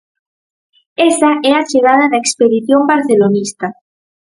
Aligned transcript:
Esa 1.09 1.31
é 1.49 1.51
a 1.55 1.67
chegada 1.69 2.05
da 2.11 2.21
expedición 2.23 2.81
barcelonista. 2.91 3.67